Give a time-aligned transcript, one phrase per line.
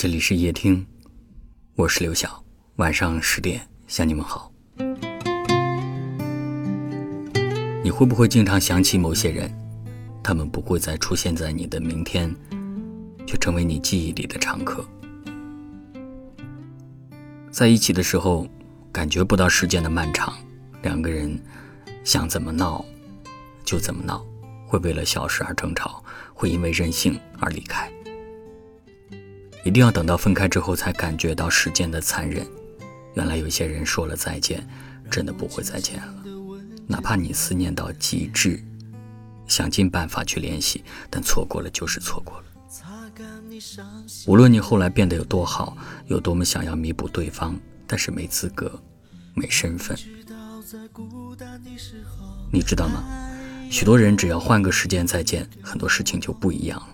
[0.00, 0.86] 这里是夜听，
[1.74, 2.42] 我是刘晓。
[2.76, 4.50] 晚上十点向你们好。
[7.84, 9.52] 你会不会经常想起某些人？
[10.22, 12.34] 他们不会再出现在你的明天，
[13.26, 14.82] 却成为你记忆里的常客。
[17.50, 18.48] 在一起的时候，
[18.90, 20.34] 感觉不到时间的漫长，
[20.80, 21.38] 两个人
[22.04, 22.82] 想怎么闹
[23.66, 24.24] 就怎么闹，
[24.66, 27.92] 会为了小事而争吵，会因为任性而离开。
[29.64, 32.46] 一定要等到分开之后，才感觉到时间的残忍。
[33.14, 34.66] 原来有些人说了再见，
[35.10, 36.14] 真的不会再见了。
[36.86, 38.62] 哪怕你思念到极致，
[39.46, 42.44] 想尽办法去联系，但错过了就是错过了。
[44.26, 48.80] 无论你后来变得有多好，有多么想要弥补对方，但是没资格，
[49.34, 49.96] 没身份。
[52.52, 53.04] 你知道吗？
[53.70, 56.88] 许多人只要换个时间再见，很多事情就不一样了。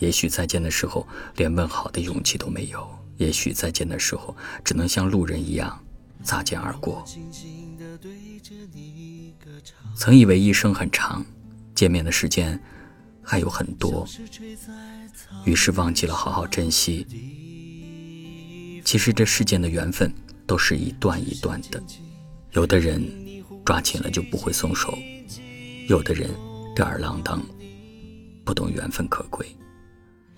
[0.00, 2.80] 也许再见的时候，连问好的勇气都没有；
[3.18, 5.82] 也许再见的时候，只能像路人一样
[6.24, 7.04] 擦肩而过。
[9.94, 11.24] 曾以为一生很长，
[11.74, 12.58] 见面的时间
[13.22, 14.06] 还有很多，
[15.44, 17.06] 于是忘记了好好珍惜。
[18.82, 20.12] 其实这世间的缘分
[20.46, 21.82] 都是一段一段的，
[22.52, 23.06] 有的人
[23.66, 24.98] 抓紧了就不会松手，
[25.88, 26.30] 有的人
[26.74, 27.44] 吊儿郎当，
[28.44, 29.46] 不懂缘分可贵。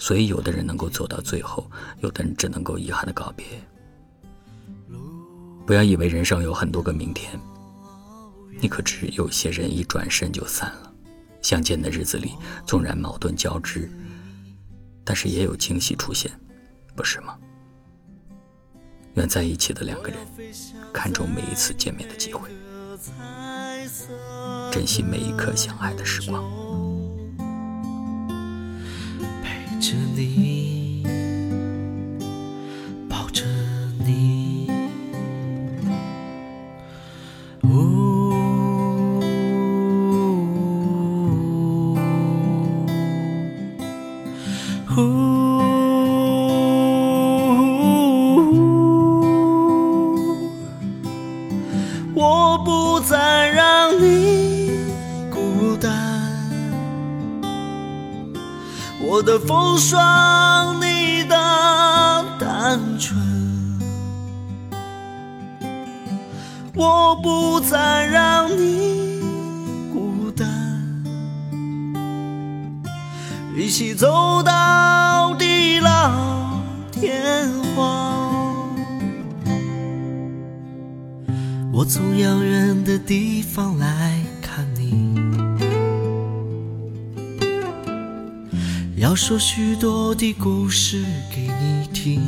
[0.03, 3.47] 所以，有的人能够走到最后，有的人只能够遗憾的告别。
[5.65, 7.39] 不要以为人生有很多个明天，
[8.61, 10.93] 你可知有些人一转身就散了。
[11.41, 12.33] 相见的日子里，
[12.67, 13.89] 纵然矛盾交织，
[15.05, 16.33] 但是也有惊喜出现，
[16.97, 17.39] 不是吗？
[19.15, 20.19] 愿在一起的两个人
[20.93, 22.51] 看重每一次见面的机会，
[24.73, 26.62] 珍惜每一刻相爱的时光。
[29.83, 31.03] 着你，
[33.11, 33.43] 抱着
[33.99, 34.71] 你，
[37.65, 38.31] 呜，
[44.97, 45.01] 呜，
[52.15, 54.32] 我不再让你
[59.23, 61.37] 的风霜，你的
[62.39, 63.21] 单纯，
[66.75, 69.21] 我不再让你
[69.93, 70.49] 孤单，
[73.57, 76.61] 一起走到地老
[76.91, 78.11] 天荒。
[81.73, 84.22] 我从遥远的地方来
[89.13, 92.19] 要说许多的故事给你听，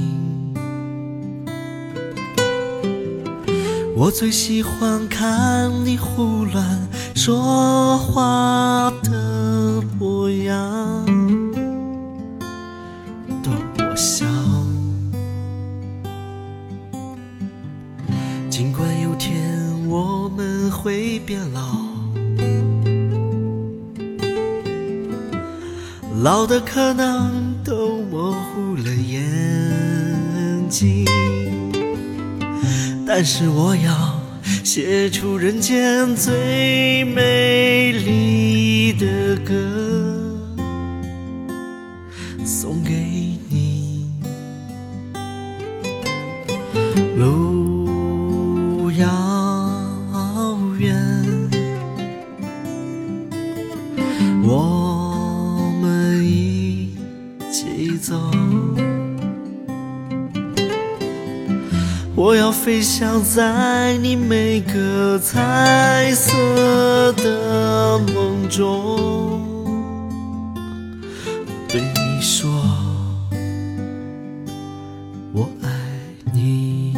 [3.97, 11.07] 我最喜欢看你胡乱说话的模样，
[13.43, 14.27] 逗我笑。
[18.51, 21.84] 尽管有天我们会变老。
[26.25, 29.21] 老的可能都模糊了眼
[30.71, 31.05] 睛，
[33.07, 34.19] 但是我要
[34.65, 39.53] 写出人间最美丽的歌，
[42.43, 42.95] 送给
[43.51, 44.11] 你。
[47.19, 49.07] 路遥
[50.79, 50.97] 远，
[62.25, 66.33] 我要飞翔在你每个彩色
[67.19, 69.43] 的梦中，
[71.69, 72.51] 对你说，
[75.35, 75.69] 我爱
[76.33, 76.95] 你。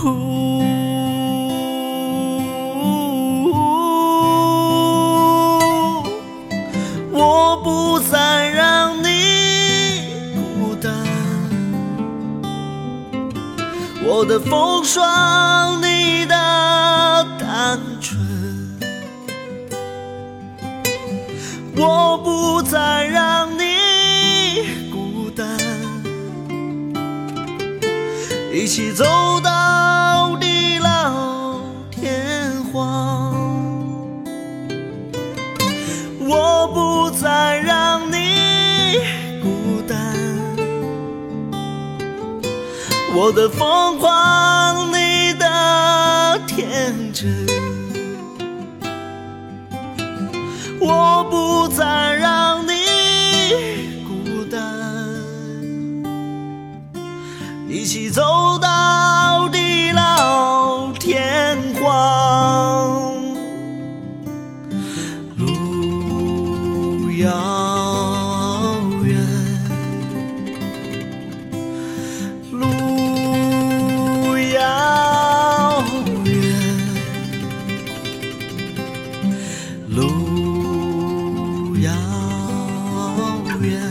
[0.00, 0.47] 我
[14.18, 16.34] 我的风霜，你的
[17.38, 18.18] 单纯，
[21.76, 25.46] 我不再让你孤单，
[28.52, 29.04] 一起走
[29.40, 32.60] 到地老天。
[32.72, 33.27] 荒。
[43.20, 47.26] 我的疯狂，你的天真，
[50.78, 52.70] 我不再让你
[54.06, 54.62] 孤单，
[57.68, 59.67] 一起走到底
[79.98, 81.90] 路遥
[83.60, 83.82] 远。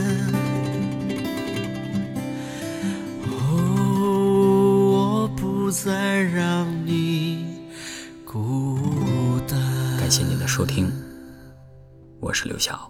[3.25, 7.45] 哦，我不再让你
[8.24, 8.80] 孤
[9.50, 9.59] 单。
[10.00, 10.89] 感谢您的收听，
[12.21, 12.89] 我是刘晓。